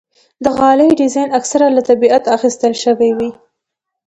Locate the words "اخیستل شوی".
2.35-3.09